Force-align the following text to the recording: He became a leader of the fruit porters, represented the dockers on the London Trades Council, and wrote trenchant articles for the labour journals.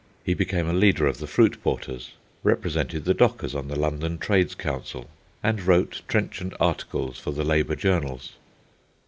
He 0.23 0.33
became 0.33 0.67
a 0.67 0.73
leader 0.73 1.05
of 1.05 1.19
the 1.19 1.27
fruit 1.27 1.61
porters, 1.61 2.13
represented 2.41 3.05
the 3.05 3.13
dockers 3.13 3.53
on 3.53 3.67
the 3.67 3.75
London 3.77 4.17
Trades 4.17 4.55
Council, 4.55 5.11
and 5.43 5.61
wrote 5.61 6.01
trenchant 6.07 6.53
articles 6.59 7.19
for 7.19 7.29
the 7.29 7.43
labour 7.43 7.75
journals. 7.75 8.31